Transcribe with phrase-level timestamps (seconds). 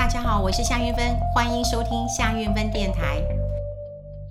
[0.00, 3.22] 大家好，我是夏韵芬，欢迎收听夏韵芬电台。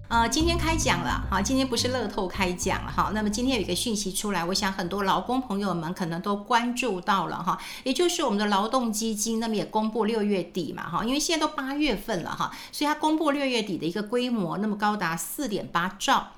[0.08, 3.12] 呃，今天开讲了，好，今天不是乐透开讲了，哈。
[3.14, 16.30] 那么今天有一个讯息出来，我想很多劳工朋友们可能都关注到了，哈，也就是我们的劳动基金，那么也公布六月底嘛，哈，因为现在都八月份了，哈，所以它公布六月底的一个规模，那么高达四点八兆。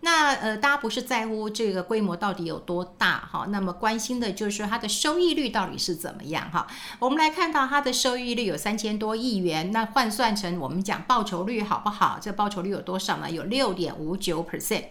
[0.00, 3.46] 那呃，大家不是在乎这个规模到底有多大哈？
[3.48, 6.66] 那么关心的就是它的收益率到底是怎么样哈？
[6.98, 12.18] 我们来看到它的收益率有三千多亿元，那换算成我们讲报酬率好不好？
[12.20, 13.30] 这报酬率有多少呢？
[13.30, 14.84] 有六点五九 percent，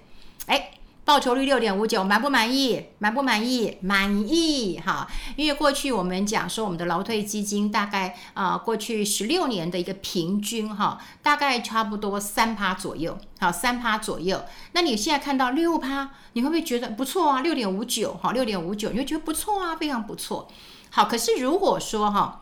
[0.48, 0.72] 哎。
[1.06, 2.84] 报酬率六点五九，满不满意？
[2.98, 3.78] 满不满意？
[3.82, 5.08] 满意哈！
[5.36, 14.44] 因为过去我们讲说，我们的劳退基金大概啊、呃，过去十六年的一个平均哈，大概差不多三趴左右，好，三趴左右。
[14.72, 17.42] 那你现在看到六趴，你会不会觉得不错啊？
[17.42, 20.48] 六点五九，哈，六点五九，你会觉得不错啊，非常不错。
[20.90, 22.42] 好，可是如果说哈，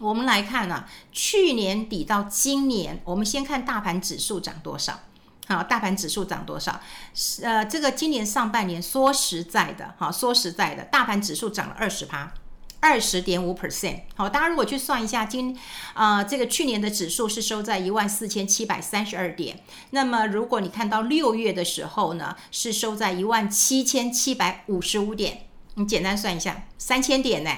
[0.00, 4.98] 我们来看啊，去年底到今年，我们先看大盘指数涨多少。
[5.54, 6.80] 好，大盘指数涨多少？
[7.42, 12.32] 呃，这个今年上半年说实在的，好，说实在的，大盘指数涨了二十趴，
[12.80, 14.00] 二十点五 percent。
[14.16, 15.58] 好，大家如果去算一下，今
[15.94, 19.60] 啊、这个去年的指数是收在一万四千七百三十二点。
[19.90, 25.42] 那么如果你看到六月的时候呢，是收在一万七千七百五十五点。
[25.74, 27.50] 你简单算一下，三千点呢？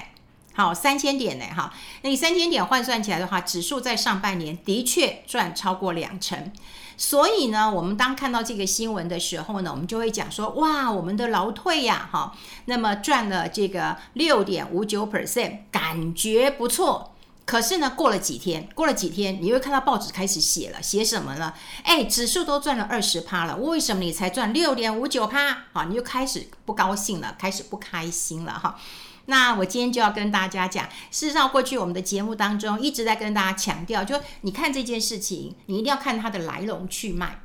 [0.53, 1.45] 好，三千点呢？
[1.53, 6.51] 哈，那你三千点换算起来的话，指数在上半年的确赚超过两成。
[6.97, 12.33] 所以呢，我们当看到这个新闻的时候呢，我们就会讲说，哇，我们的劳退呀，哈，
[12.65, 17.11] 那么赚了这个六点五九 percent，感觉不错。
[17.45, 21.53] 可是呢，过了几天，过了几天，你会看到报纸开始写了，写什么呢？
[21.83, 25.65] 哎，指数都赚了二十趴了，为什么你才赚六点五九趴？
[25.73, 28.79] 啊，你就开始不高兴了，开始不开心了，哈。
[29.27, 37.41] 那我今天就要跟大家讲，事实上，过去我们的节目当中一直在跟大家强调，就你看这件事情，你一定要看它的来龙去脉。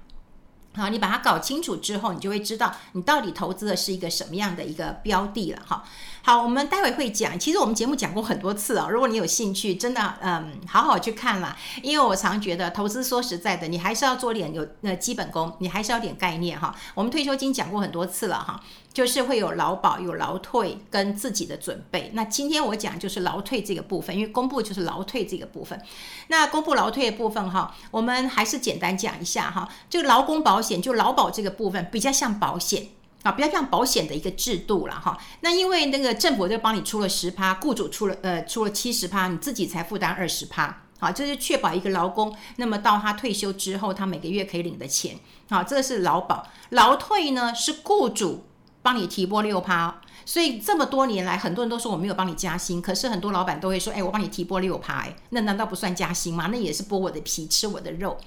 [0.73, 5.61] 好，你把它搞清楚之后，你就会知道你到底投资的是一个什么样的一个标的了。
[5.67, 5.83] 哈，
[6.23, 7.37] 好，我们待会会讲。
[7.37, 11.57] 其实我们节目讲过很多次啊，如果你有兴趣，真的，嗯，好好去看啦。
[11.83, 16.73] 因为我常觉得投资说实在的，你还是要做点有呃基本功，你还是要点概念哈。
[16.95, 18.61] 我们退休金讲过很多次了哈。
[18.93, 22.11] 就是会有劳保、有劳退跟自己的准备。
[22.15, 25.81] 那今天我讲就是劳退这个部分，因为公布就是劳退这个部分。
[26.27, 29.69] 那公布劳退的部分哈，我们还是简单讲一下哈。
[29.89, 32.89] 这个劳工保险就劳保这个部分比较像保险
[33.23, 35.17] 啊，比较像保险的一个制度了哈。
[35.43, 40.83] 那因为那个政府就帮你出了十趴，雇主出了呃出了七十趴，你自己才负担二十趴。
[40.99, 45.17] 好，这是确保一个劳工，那么到他退休之后，他每个月可以领的钱。
[45.49, 46.47] 好，这个是劳保。
[46.71, 48.47] 劳退呢是雇主。
[48.83, 56.49] 帮你提拨六趴，所以这么多年来，很多人都说我没有帮你加薪，可是很多老板都会说，哎，我帮你提拨六趴，哎，那难道不算加薪吗？
[56.51, 58.19] 那也是剥我的皮，吃我的肉。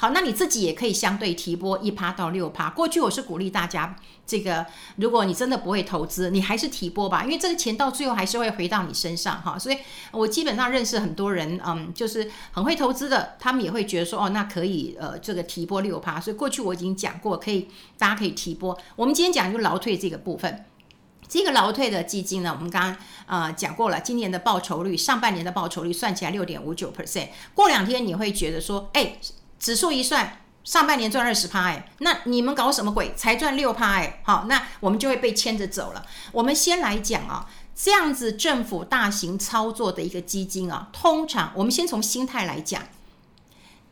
[0.00, 2.70] 好，那你自己也可以相对提拨一趴到六趴。
[2.70, 3.94] 过去我是鼓励大家，
[4.26, 4.64] 这个
[4.96, 9.58] 如果你真的不会投资，你还是提拨吧，因为这个钱到最后还是会回到你身上哈。
[9.58, 9.76] 所以
[10.10, 16.18] 我基本上认识很多人，嗯，就是很会投资的，他们也会觉得说，哦，那可以，呃，这个提拨六趴。
[16.18, 17.68] 所以过去我已经讲过，可以
[17.98, 18.74] 大家可以提拨。
[18.96, 20.64] 我们今天讲就劳退这个部分，
[21.28, 22.96] 这个劳退的基金呢，我们刚刚
[23.26, 27.28] 呃讲过了，今年的报酬率，上半年的报酬率算起来六点五九 percent。
[27.54, 29.18] 过两天你会觉得说，哎。
[29.60, 33.14] 指数一算，上半年赚二十趴哎，那你们搞什么鬼？
[33.14, 36.04] 才赚六趴哎，好，那我们就会被牵着走了。
[36.32, 42.82] 我们先来讲啊，这样子政府大型操作的一个基金啊，通常我们先从心态来讲，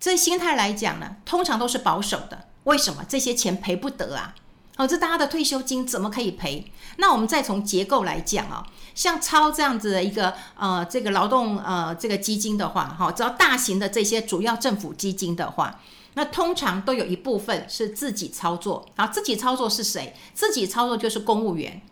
[0.01, 2.49] 这心态来讲呢，通常都是保守的。
[2.65, 3.05] 为什么？
[3.09, 4.35] 这些钱赔不得啊？
[4.79, 6.65] 哦，这大家的退休金怎么可以赔？
[6.99, 15.81] 那我们再从结构来讲啊，像超这样子的一个呃这个劳动呃这个基金的话，哈，只要大型的这些主要政府基金的话，
[16.15, 20.15] 那通常都有一部分是自己操作啊，自己操作是谁？
[20.33, 21.83] 自己操作就是公务员。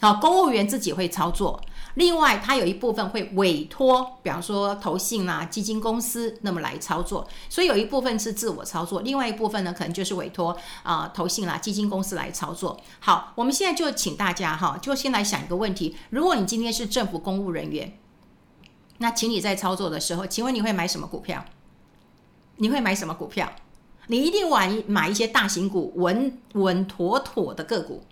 [0.00, 1.62] 好，公务员自己会操作，
[1.94, 12.80] 另外它有一部分会委托，比方说投信啊、基金公司那么来操作，所以有一部分是自我操作，另外一部分呢可能就是委托啊、投信啦、基金公司来操作。
[13.00, 17.98] 好，我们现在就请大家哈，就先来想一个问题：如果你今天是政府公务人员，
[18.98, 21.44] 那请你在操作的时候，请问你会买什么股票？
[22.56, 23.50] 你会买什么股票？
[24.08, 28.02] 你一定买买一些大型股，稳稳妥妥的个股。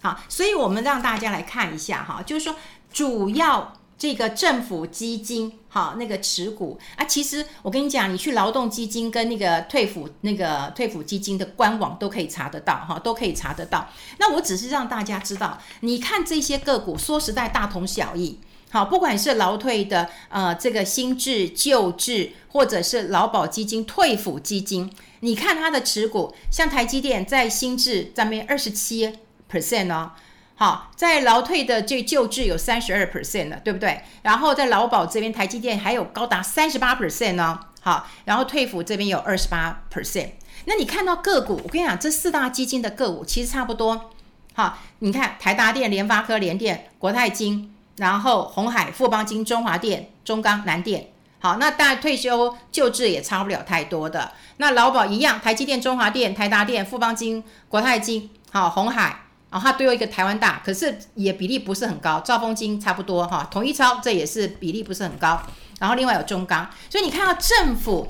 [0.00, 2.54] 好，所以我们让大家来看一下哈，就是说
[2.92, 13.88] 主要这个政府基金哈，那个持股啊，其实我跟你讲，你去劳动基金跟那个退抚那个退抚基金的官网都可以查得到哈，都可以查得到。
[14.18, 18.38] 那我只是让大家知道，你看这些个股，说实在大同小异。
[18.70, 29.18] 好，不管是劳退的呃这个新制旧制，或者是劳保基金退抚基金，你看它的持股，像台积电在新制上面二十七
[29.50, 30.12] percent 哦。
[30.54, 34.02] 好，在劳退的这旧制有三十二 percent 了，对不对？
[34.22, 37.60] 然后在劳保这边，台积电还有高达三十八 percent 呢。
[37.80, 40.30] 好，然后退抚这边有二十八 percent。
[40.64, 44.10] 那你看到个股，我跟你讲，这四大基金的个股其实差不多。
[44.54, 51.06] 好，你看台达电、联发科、联电、国泰金，然后鸿海、富邦金、中华电、中钢、南电。
[51.38, 54.32] 好，那大退休旧制也差不了太多的。
[54.56, 59.20] 那劳保一样，台积电、中华电、台达电、富邦金、国泰金，好，红海。
[59.50, 62.20] 啊，它都有一个台湾大，可是也比例不是很高。
[62.20, 65.40] 兆丰金差不多哈，统一超这也是比例不是很高。
[65.80, 68.08] 然后另外有中钢，所以你看到政府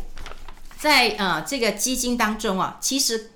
[0.77, 3.31] 在呃这个基金当中啊，其实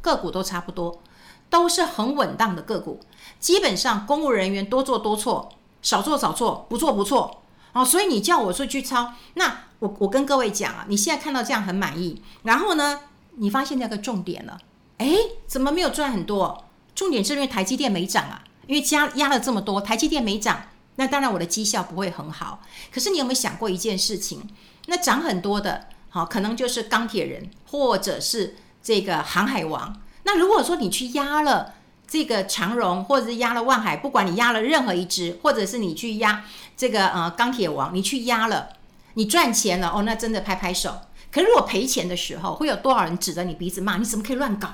[0.00, 1.02] 个股都差不多，
[1.50, 3.00] 都是很稳当的个股。
[3.40, 5.50] 基本上公务人员多做多错，
[5.82, 7.42] 少做少错，不做不错。
[7.72, 13.00] 哦，所以你叫我说去抄，那我我跟各位讲啊，你现在看到这样很满意，然后呢，
[13.36, 14.56] 你发现那个重点了，
[14.98, 15.14] 哎，
[15.46, 16.63] 怎么没有赚很多？
[16.94, 20.62] 重点是因为台积电没涨啊，因为加压了这么多，台积电没涨，
[20.96, 22.62] 那当然我的绩效不会很好。
[22.92, 24.48] 可是你有没有想过一件事情？
[24.86, 30.00] 那涨很多的，好，可能就是钢铁人或者是这个航海王。
[30.24, 31.74] 那如果说你去压了
[32.06, 36.44] 这个长荣，或者是压了万海，不管你压了任何一只，或者是你去压
[36.76, 38.68] 这个呃钢铁王，你去压了，
[39.14, 40.98] 你赚钱了哦，那真的拍拍手。
[41.32, 43.96] 可是如果赔钱的时候，会有多少人指着你鼻子骂？
[43.96, 44.68] 你怎么可以乱搞？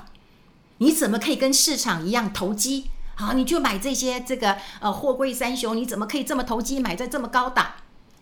[0.81, 2.85] 你怎么可以跟市场一样投机？
[3.13, 7.73] 好，你就买这些这个呃货柜三雄，你怎么可以这么投机买在这么高档？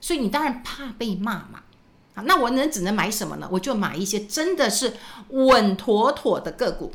[0.02, 1.62] 所以你当然怕被骂嘛。
[2.16, 3.48] 好，那我能只能买什么呢？
[3.50, 4.98] 我就买一些真的是
[5.30, 6.92] 稳妥妥的个股。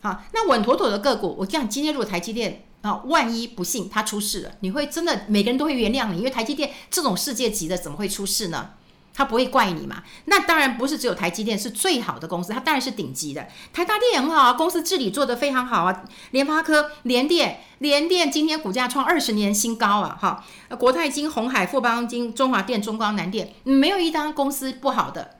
[0.00, 8.70] 好，那稳妥妥的个股，我讲今天如果台积电啊，万一不幸它出事了，你会真的每个人都会原谅你，因为台积电这种世界级的怎么会出事呢？
[9.14, 10.02] 他不会怪你嘛？
[10.24, 13.46] 那当然不是只有台积电是最好的公司，它当然是顶级的。
[13.72, 16.02] 台达电也很好啊，公司治理做得非常好啊。
[16.32, 20.18] 联发科、联电、联电今天股价创二十年新高啊！
[20.20, 20.44] 哈，
[20.76, 25.36] 国泰金、红海、富邦金、中华电、中钢、南电，没有一档公司不好的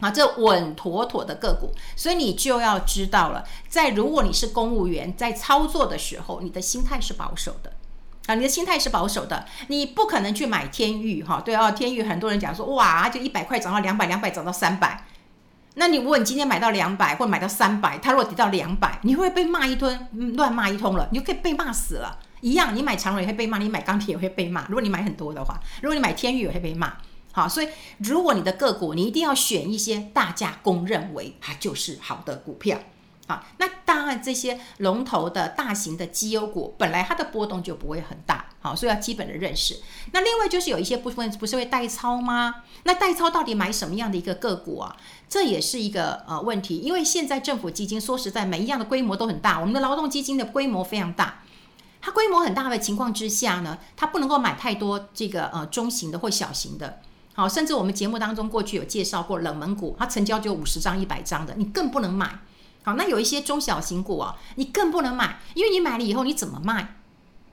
[0.00, 0.10] 啊。
[0.10, 7.72] 这稳妥妥的个股，所以你就要知道了，在如果你是公务员，在操作的时候，你的心态是保守的。
[8.26, 11.40] 啊，你的心态是保守的，你不可能去买天域哈。
[11.44, 15.04] 对哦，天域很多人讲说，哇，就一百块涨到两百，两百涨到三百。
[15.74, 22.18] 那你如果你今天买到两百，或者买到三百，它如果跌到两百，你会被骂一顿，乱骂一通了，你就可以被骂死了。
[22.42, 24.66] 一样，你买长荣也会被骂，你买钢铁也会被骂。
[24.68, 26.92] 如果你买很多的话，如果你买天域也会被骂。
[27.32, 32.78] 好，所以如果你的个股，你一定要选一些大家公认为它就是好的股票。
[33.58, 39.80] 那当然这些龙头的大型的绩优股，本来它的波动就不会很大，好，所以要基本的认识。
[40.12, 42.62] 那另外就是有一些部分不是会代操吗？
[42.84, 44.96] 那代操到底买什么样的一个个股啊？
[45.28, 51.42] 这也是一个呃问题，因为现在政府基金说实在每一样的规模都很大，我们的劳动基金的规模非常大，
[52.00, 57.00] 它规模很大的情况之下呢，它不能够买太多这个呃中型的或小型的，
[57.34, 62.40] 好，甚至我们节目当中过去有介绍过冷门股，它成交就五十张、一百张的，你更不能买。
[62.84, 66.96] 好，那有一些中小型股啊，你更不能买，因为你买了以后你怎么卖？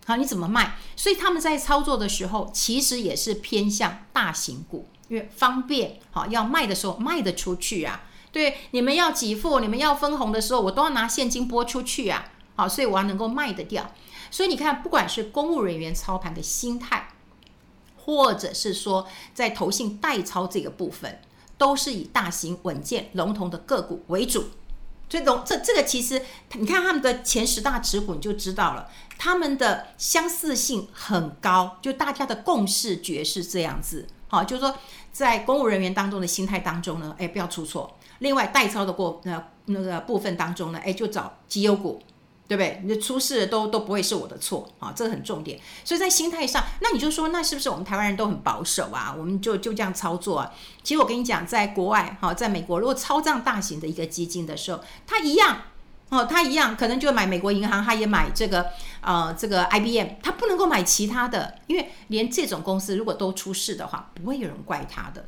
[0.05, 0.75] 好，你怎么卖？
[0.95, 5.99] 所以他们在操作的时候，其实也是偏向大型股，因为方便。
[6.09, 8.03] 好，要卖的时候卖得出去啊。
[8.31, 12.31] 对，你们要给付，你们要分红的时候，我都要拿现金拨出去啊。
[12.55, 13.93] 好，所以我要能够卖得掉。
[14.31, 17.09] 所以你看，不管是公务人员操盘的心态，
[17.97, 21.21] 或者是说在投信代操这个部分，
[21.57, 24.45] 都是以大型稳健龙头的个股为主。
[25.09, 26.21] 所以龙这这个其实，
[26.53, 28.87] 你看他们的前十大持股，你就知道了，
[29.17, 34.07] 他们的相似性很高，就大家的共识觉是这样子。
[34.27, 34.75] 好，就是说
[35.11, 37.97] 在公务人员当中的心态当中呢，哎，不要出错。
[38.19, 41.99] 另外代操的过那那个部分当中呢，哎，就找绩优股。
[42.49, 42.81] 对不对？
[42.83, 45.59] 你的出事都都不会是我的错啊，这个很重点。
[45.85, 49.13] 所以在心态上，那你就说，那是不是我们台湾人都很保守啊？
[49.15, 50.51] 我们就就这样操作啊？
[50.81, 55.61] 其实我跟你讲，在国外哈，在美国，如果操这样大型的一个基金的时候，它一样
[56.09, 58.65] 哦，它一样可能就买美国银行，它也买这个
[59.01, 65.27] 呃这个 IBM，它不能够买其他的，因为连这种公司如果都出事的话，不会有人怪它的。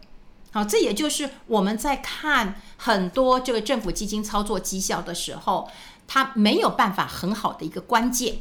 [0.54, 5.70] 好，这也就是我们在看很多这个政府基金操作绩效的时候。
[6.08, 8.40] 它没有办法很好的一个关键，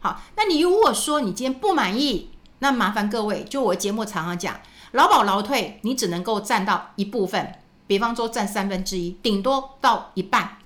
[0.00, 2.30] 好，那你如果说你今天不满意，
[2.60, 4.60] 那麻烦各位，就我节目常常讲，
[4.92, 7.54] 劳保劳退，你只能够占到一部分，
[7.86, 10.58] 比方说占三分之一，顶多到一半，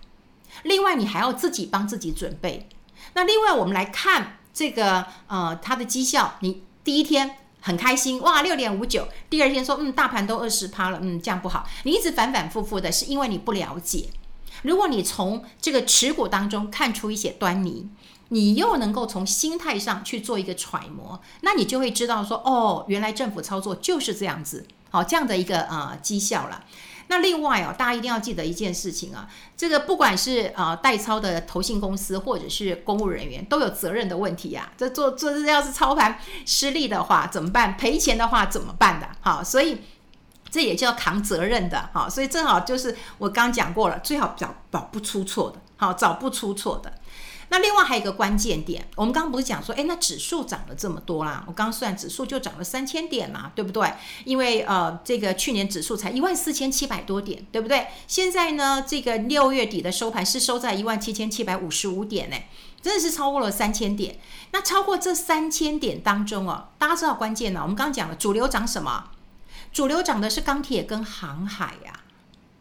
[0.62, 2.68] 另外你还要自己帮自己准备。
[3.14, 9.08] 那另外我们来看这个呃它的绩效，你第一天很开心哇，六点五九。
[9.30, 11.66] 第二天说，嗯，大盘都二十趴了，嗯，这样不好。
[11.84, 14.08] 你一直反反复复的，是因为你不了解。
[14.62, 17.88] 如果你从这个持股当中看出一些端倪，
[18.28, 26.64] 你又能够从心态上去做一个揣摩，那你就会知道说，哦，原来政府操作就是这样子，好，这样的一个呃绩效了。
[27.08, 34.72] 那另外哦，大家一定要记得一件事情啊，这个不管是呃代操的投信公司或者是公务人员，都有责任的问题啊。
[34.76, 37.76] 这做做要是操盘失利的话怎么办？
[37.76, 39.08] 赔钱的话怎么办的？
[39.20, 39.82] 好，所以
[40.56, 41.90] 这也叫扛责任的。
[41.92, 46.90] 哈，所以正好就是我刚讲过了，最好找找不出错的，好，找不出错的。
[47.48, 53.92] 那另外还有一个关键点，我们刚刚不是讲说，哎，那指数涨了这么多啦，我刚算指数就涨了三千点嘛，对不对？
[54.24, 57.88] 因为呃，这个去年指数才一万四千七百多点，对不对？
[58.08, 62.36] 现在呢，这个六月底的收盘是收在一万七千七百五十五点呢，
[62.80, 64.18] 真的是超过了三千点。
[64.52, 67.60] 那超过这三千点当中哦，大家知道关键呢？
[67.62, 69.10] 我们刚刚讲了，主流涨什么？
[69.76, 72.00] 主流涨的是钢铁跟航海呀。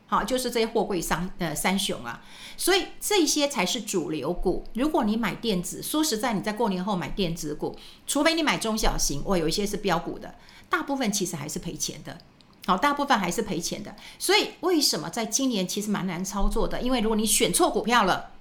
[0.08, 2.22] 好，就是这些货柜商呃三雄啊，
[2.58, 4.66] 所以这些才是主流股。
[4.74, 7.74] 如果你买电子，说实在，你在过年后买电子股，
[8.06, 10.36] 除非你买中小型，哦，有一些是标股的，
[10.70, 12.18] 大部分其实还是赔钱的。
[12.66, 13.96] 好，大部分还是赔钱的。
[14.20, 16.82] 所以为什么在今年其实蛮难操作的？
[16.82, 18.32] 因为如果你选错股票了，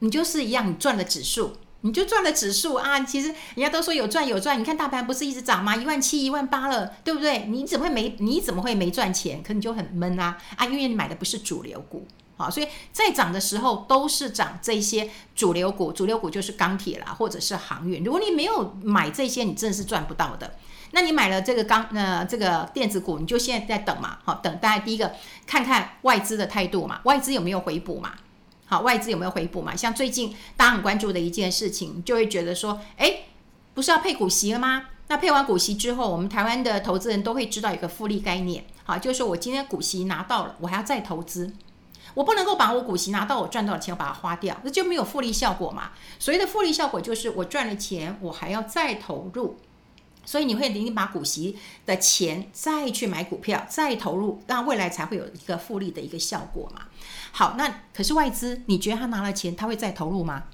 [0.00, 1.56] 你就是一样，你赚了指数。
[1.82, 3.00] 你就赚了指数啊！
[3.00, 5.76] 其实人家都说有赚有赚，你看大盘不是一直涨吗？
[5.76, 7.46] 一万七、一万八了，对不对？
[7.48, 8.16] 你怎么会没？
[8.20, 9.42] 你怎么会没赚钱？
[9.42, 10.38] 可你就很闷啊！
[10.56, 18.04] 啊，因为你买的不是主流股，好，所以在涨的时候都是涨这些主流股，主流股就是钢铁啦，或者是航运。
[18.04, 20.54] 如果你没有买这些，你真的是赚不到的。
[20.92, 25.12] 那你买了这个钢呃这个电子股，你就现在在等嘛，好，等大家第一个
[25.46, 28.12] 看看外资的态度嘛，外资有没有回补嘛？
[28.72, 29.76] 好，外资有没有回补嘛？
[29.76, 33.26] 像最近大家很关注的一件事情，就会觉得说，诶，
[33.74, 34.84] 不是要配股息了吗？
[35.08, 41.52] 那配完股息之后，我们台湾的投资人都会知道一个复利概念，好，就是说我今天股息拿到了，我还要再投资，
[42.14, 45.90] 我不能够把我股息拿到我赚到的钱我把它花掉，那就没有复利效果嘛。
[46.18, 49.58] 所谓的复利效果就是我赚了钱，我还要再投入，
[50.24, 56.82] 所以你会你把股息的钱再去买股票，再投入，那未来才会有一个复利的一个效果嘛。
[57.32, 60.44] 好，那可是外资，你觉得他拿了钱，他会再投入吗？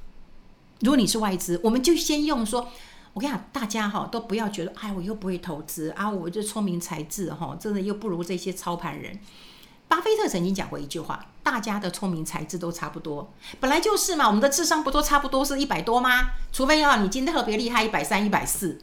[0.81, 2.69] 如果你是外资，我们就先用说，
[3.13, 9.19] 我跟你讲，大家哈都不要觉得，哎，我又不会投资啊，我就聪明才智哈，真的又不如这些操盘人。
[9.89, 16.31] 巴菲特曾经讲过一句话，大家的聪明才智都差不多，本来就是嘛，我们的智商不都差不多是一百多吗？
[16.53, 18.81] 除非要你今天特别厉害，一百三、一百四，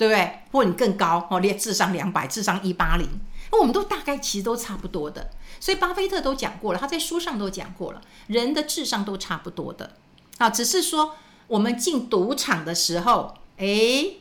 [0.00, 0.40] 对不对？
[0.50, 3.06] 或你更高哦，连智商两百，智商一八零，
[3.52, 5.28] 那我们都大概其实都差不多的。
[5.60, 9.90] 所以巴菲特都讲过了，他在书上都讲过了，人的智商都差不多的，
[10.38, 11.16] 啊，只是说
[11.48, 14.20] 我们进赌场的时候，诶，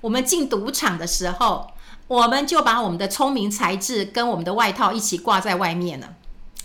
[0.00, 1.74] 我们进赌场的时候，
[2.08, 6.16] 我们就把我们的聪明才智跟我们的外套一起挂在外面了，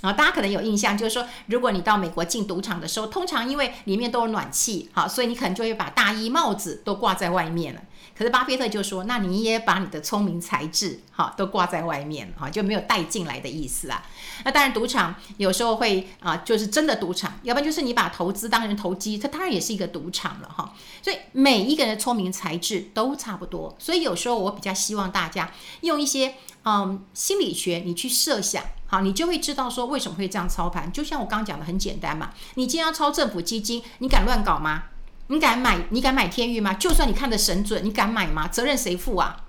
[0.02, 7.82] 啊，大家可能有印象，就是说，如果你到美国进赌场的时候，通常因为里面都有暖气，好，所以你可能就会把大衣、帽子都挂在外面了。
[8.18, 14.02] 可是巴菲特就说：“那你也把你的聪明才智，哈，都挂在外面，哈，就没有带进来的意思啊。
[14.46, 20.74] 那当然，赌场有时候会啊，就是真的赌场，要不然就是你把投资当成投机，它当然也是一个赌场了，哈。
[21.02, 23.76] 所以每一个人的聪明才智都差不多。
[23.78, 30.90] 所以有时候我比较希望大家用一些嗯心理学，你去设想，好，你就会知道说为什么会这样操盘。
[30.90, 34.84] 就像我刚刚讲的很简单嘛，你今天要操政府基金，你敢乱搞吗？”
[35.28, 35.80] 你敢买？
[35.90, 36.74] 你敢买天域吗？
[36.74, 38.48] 就算你看得神准，你敢买吗？
[38.48, 39.44] 责任谁负啊？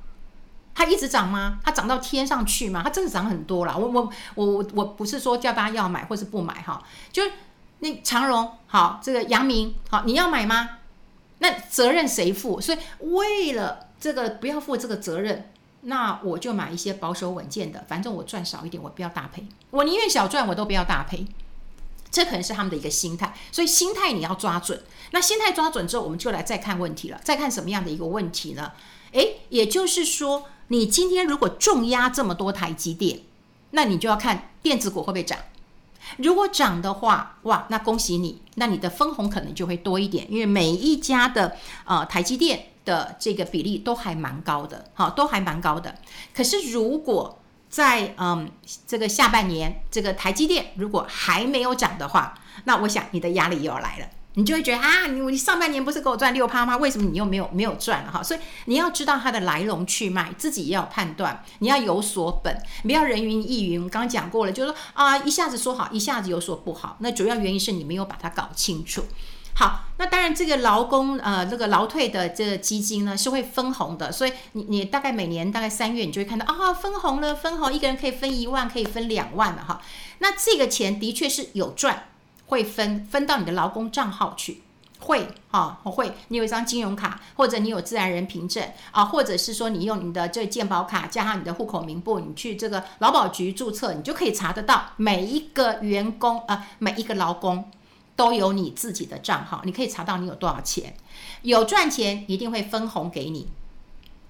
[0.75, 1.59] 它一直涨吗？
[1.65, 2.83] 它涨到天上去吗？
[2.85, 3.77] 它真的涨很多了。
[3.77, 7.23] 我我我我我不是说叫大家要买或是不买哈，就
[7.81, 10.79] 那长荣好，这个阳明好，你要买吗？
[11.39, 12.61] 那责任谁负？
[12.61, 15.51] 所以为了这个不要负这个责任，
[15.83, 21.27] 那我就买一些保守稳健的，反正我赚少一点，我不要大赔，我宁愿小赚，我都不要大赔。
[22.11, 24.83] 这可能是他们的一个心态，所以心态你要抓准。
[25.13, 27.21] 那心态抓准之后，我们就来再看问题了。
[27.23, 28.73] 再看什么样的一个问题呢？
[29.13, 33.21] 诶，也就是说，你今天如果重压这么多台积电，
[33.71, 35.39] 那你就要看电子股会不会涨。
[36.19, 45.97] 如果涨的话，哇，那恭喜你，那你的分红可能就会多一点，因为每一家的呃台积电的这个比例都还蛮高的，好，都还蛮高的。
[46.35, 48.51] 可是如果在嗯，
[48.87, 56.77] 这个下半年，这个台积电如果还没有涨的话，那我想你的压力又要来了，你就会觉得啊，你你上半年不是给我赚六趴吗？
[56.77, 58.23] 为什么你又没有没有赚了哈？
[58.23, 63.83] 所以你要知道它的来龙去脉，自己要判断，你要有所本，不要人云亦云。
[63.83, 69.05] 我刚刚讲过了，就是说啊，一下子说好，一下子有所不好，那主要原因是你没有把它搞清楚。
[69.59, 79.81] 好，那当然这个劳工呃这个劳退的这个基金呢是会分红的，所以你你大概每年大概三月你就会看到啊分红了，分红一个人可以分一万，可以分两万了哈。
[80.19, 82.09] 那这个钱的确是有赚，
[82.49, 84.61] 会分分到你的劳工账号去。
[84.99, 86.13] 会哈，我会。
[86.29, 97.71] 你有一张金融卡，或者你有自然人凭证啊，或者是说你用你的这健保卡加上你的户口名簿，你去这个劳保局注册，你就可以查得到每一个员工啊、呃，每一个劳工
[98.17, 100.97] 都有你自己的账号，你可以查到你有多少钱。
[101.43, 103.47] 有赚钱一定会分红给你，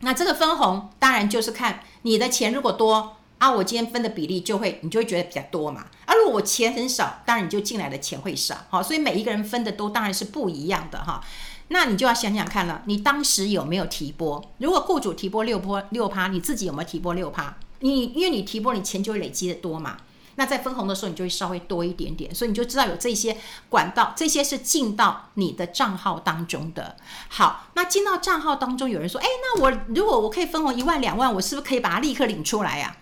[0.01, 3.17] 那这个分红当然就是看你的钱如果多。
[3.39, 5.85] 啊，我今天分的比例就会，你就会觉得比较多嘛。
[6.07, 11.23] 啊，如果我钱很少，当然你就进来的钱会少，好，所以每一个人分的都当然是不一样的哈。
[11.69, 14.43] 那你就要想想看了，你当时有没有提拨？
[14.57, 17.59] 如果雇主提拨六波六趴，你自己有没有提拨六趴？
[17.81, 19.99] 你因为你提拨，你钱就会累积的多嘛。
[20.37, 23.37] 那在分红的时候，你就会稍微多一点点，所以你就知道有这些
[23.69, 26.97] 管道，这些是进到你的账号当中的。
[27.29, 32.97] 好，那进到账号当中，有人说，哎，那我如果我可以分红一万两万，我是不是可以把它立刻领出来呀？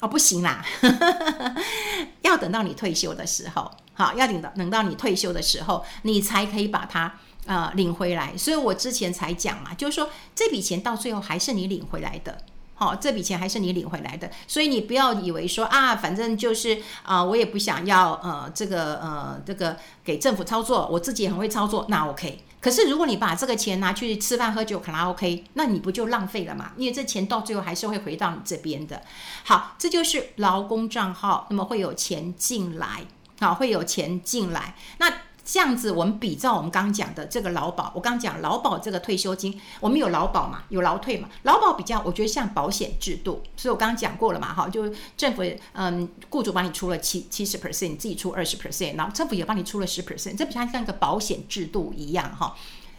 [0.00, 0.64] 哦，不行啦，
[2.22, 8.36] 要等到你退休的时候，好，要等到等到你退休的时候，你才可以把它呃领回来。
[8.36, 12.38] 所以我之前才讲嘛，就是说这笔钱到最后还是你领回来的。
[12.82, 22.42] 哦，这笔钱还是你领回来的，所以你不要以为说啊，反正就是啊、我也不想要呃这个呃这个给政府操作，我自己也很会操作，那 OK。
[22.60, 26.72] 可是如果你把这个钱拿去吃饭喝酒卡拉 OK，那你不就浪费了嘛？
[26.76, 29.02] 因为这钱到最后还是会回到你这边的。
[29.44, 33.04] 好，这就是劳工账号，那么会有钱进来，
[33.40, 35.12] 好，会有钱进来，那。
[35.44, 41.28] 这样子，我们比照我们刚刚讲的这个劳保，我刚刚讲劳保这个退休金，我们有劳保嘛，有劳退嘛。
[41.42, 52.54] 劳保比较，我觉得像保险制度，所以我刚刚讲过了嘛，哈，就政府嗯，雇主帮你出了七七十 percent，你自己出二十 percent，然后政府也帮你出了十 percent，这比较像一个保险制度一样哈。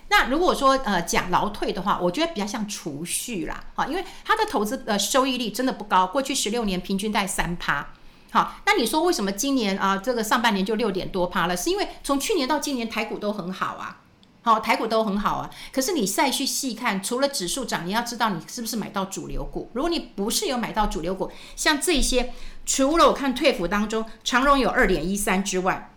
[0.09, 7.87] 那如果说呃讲劳退的话，我觉得比较像储蓄啦，哈，因为它的投资呃收益率真的不高，过去十六年平均在三趴。
[8.33, 11.55] 好，那你说为什么今年啊，这个上半年就六点多趴了？
[11.55, 14.01] 是因为从去年到今年台股都很好啊，
[14.41, 15.47] 好，台股都很好啊。
[15.71, 19.69] 可是你再去细看，除了指数涨，你要知道你是不是买到主流股？
[19.73, 22.33] 如果你不是有买到主流股，像这些，
[22.65, 25.91] 除了我看退抚当中长荣有二点一三之外，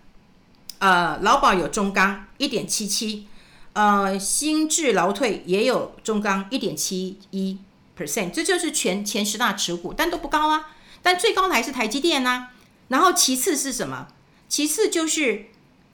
[0.81, 3.27] 呃，劳保有中钢一点七七，
[3.73, 7.57] 呃，新智劳退也有中钢一点七一
[7.99, 10.67] percent，这就是全前十大持股，但都不高啊。
[11.07, 12.49] 但最高的还是台积电呐、
[12.89, 14.09] 然后其次是什么？
[14.49, 15.47] 其次就是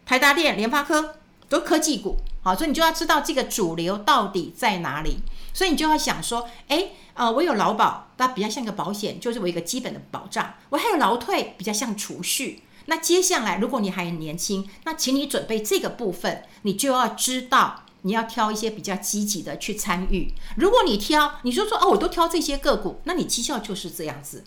[0.06, 1.16] 台达电、联发科，
[1.50, 2.16] 都科技股。
[2.42, 5.18] 好，所以你就要知道这个主流到底在哪里。
[5.52, 10.54] 所以你就要想说，哎，呃，我有劳保，它比较像个保险，就是我一个基本的保障。
[10.70, 12.62] 我还有劳退，比较像储蓄。
[12.86, 20.32] 那接下来，如果你还年轻，那请你准备这个部分，你就要知道你要挑一些比较积极的去参与。
[20.56, 24.44] 如果你挑，你说说哦，我都挑这些个股，那你绩效就是这样子。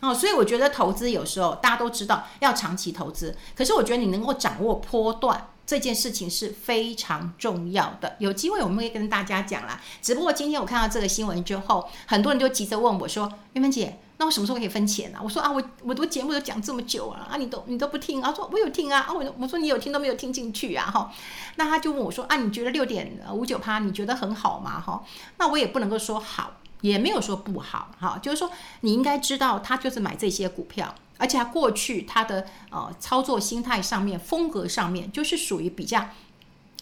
[0.00, 8.16] 哦，所以我觉得投资有时候大家都知道要长期投资，可是我觉得你能够掌握波段这件事情是非常重要的。
[8.18, 9.80] 有机会我们会跟大家讲啦。
[10.00, 20.90] 只不过今天我看到这个新闻之后，很多人就急着问我说：“玉芬姐，那我什么时候可以分钱呢、啊？”我说：“啊，我我的节目都讲这么久了啊，你都你都不听啊？”说：“我有听啊。”啊，我我说你有听都没有听进去啊？
[20.90, 21.12] 哈，
[21.56, 25.04] 那他就问我说：“啊，你觉得六点五九趴你觉得很好吗？”哈，
[25.36, 26.54] 那我也不能够说好。
[26.80, 36.08] 也没有说不好，哈，就是说你应该知道，他就是买这些股票，而且他过去他的呃操作心态上面、风格上面，就是属于比较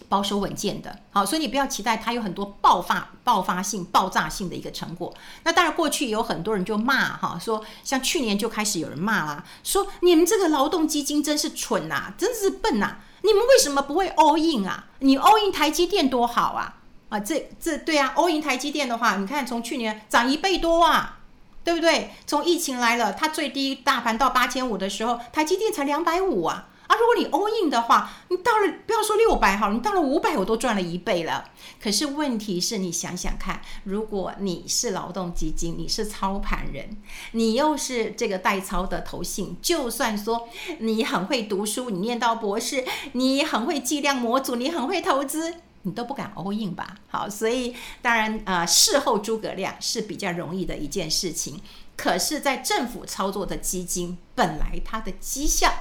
[0.09, 5.13] 保守稳健的，好，所以你不要期待他有很多爆发、爆发性、爆炸性的一个成果。
[5.43, 14.87] 那当然，过去有很多人就骂哈，说像去年就开始有人骂啦，说你们这个劳动基金真是蠢呐，真是笨呐，你们为什么不会 all in 啊？
[15.01, 16.78] 你 all in 台积电多好啊！
[17.09, 21.21] 啊，这这对啊，all in 台积电的话，你看从去年涨一倍多啊，
[21.65, 22.11] 对不对？
[22.27, 26.69] 从疫情来了，它最低大盘到八千五的时候，台积电才两百五啊。
[26.87, 31.45] 啊，如果你 all in 的话，你到了不要说六百哈，你到了五百，我都赚了一倍了。
[31.83, 36.97] 可是问题是你想想看，如果你是劳动基金，你是操盘人，
[37.33, 45.57] 你又是这个代操的投信，就算说你很会读书，你念到博士，你很会计量模组，你很会投资。
[45.89, 46.97] 你都不敢 all in 吧？
[47.09, 51.61] 好，所以当然啊，呃，事后诸葛亮是比较容易的一件事情。
[51.97, 55.73] 可是，在政府操作的基金，本来它的绩效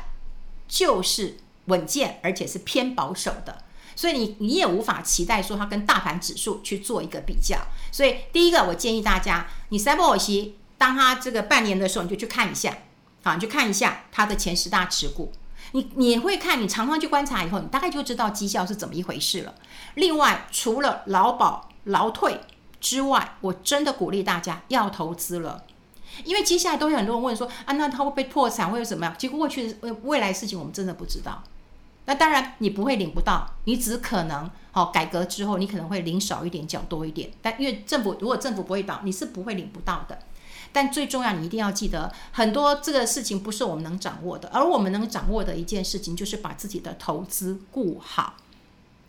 [0.67, 3.63] 就是稳健，而且是偏保守的，
[3.95, 7.57] 所以你你也无法期待说它跟大盘指数去做一个比较。
[7.91, 12.75] 所以，第一个我建议大家，你塞博尔西，当它这个半年的时候，你就去看一下，
[13.21, 15.31] 好，你去看一下它的前十大持股。
[15.71, 19.53] 你你会看，你常常去观察以后，你大概就知道绩效是怎么一回事了。
[19.95, 22.39] 另外，除了劳保劳退
[22.79, 25.63] 之外，我真的鼓励大家要投资了，
[26.23, 29.15] 因为接下来都有很多人问说啊，那他会被破产，会有什么样？
[29.17, 31.43] 结果过去的未来事情我们真的不知道。
[32.05, 37.29] 那当然你不会领不到，你只可能好、哦、改革之后你可能会领少一点，缴多一点。
[37.41, 40.17] 但因为政府如果政府不会倒，你是不会领不到的。
[40.77, 48.35] 但最重要，你一定要记得，很多这个事情不是我们能掌握的，而我们能掌握的一件事情，就是把自己的投资顾好，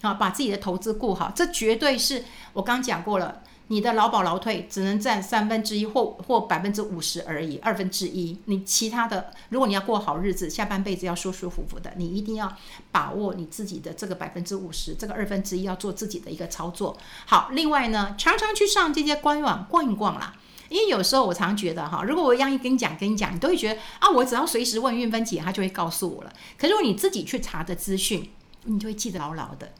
[0.00, 12.50] 好，把自己的投资顾好，这绝对是我刚讲过了，你的劳保劳退只能占三分之一或或百分之五十而已，二分之一，你其他的，如果你要过好日子，下半辈子要舒舒服服的，你一定要
[12.90, 16.96] 把握你自己的这个百分之五十，这个二分之一要做自己的一个操作。
[17.26, 20.32] 好，另外呢，常常去上这些官网逛一逛啦。
[20.68, 26.32] 因为有时候我常觉得哈，如果我一样一跟你讲跟你讲，你都会觉得啊，我只要随时问运分姐，她就会告诉我了。
[26.56, 28.30] 可是如果你自己去查的资讯，
[28.64, 29.72] 你就会记得牢牢的。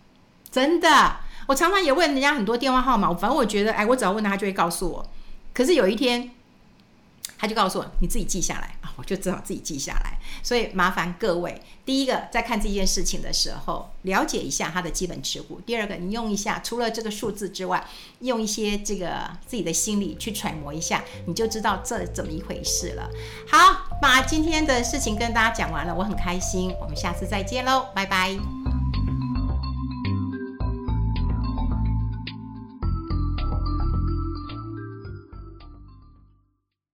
[0.50, 5.06] 真的，我常常也问人家很多电话号码，反正我觉得哎，我只要问他，他就会告诉我。
[5.52, 6.30] 可是有一天，
[7.38, 10.18] 他就告诉我，你自己记下来啊，我就只好自己记下来。
[10.42, 17.86] 所以麻烦各位，第一个在看这件事情的时候，了解一下它的基本持股；第二个，你用一下，除了这个数字之外，
[18.20, 23.08] 用一些这个自己的心理去揣摩一下，你就知道这怎么一回事了。
[23.48, 28.57] 好，把今天的事情跟大家讲完了，我很开心，我们下次再见喽，拜拜。